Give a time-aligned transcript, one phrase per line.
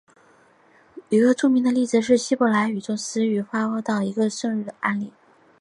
[1.09, 5.13] 一个最著名的例子是希伯来语从死语恢复到以色列人日常用语的案例。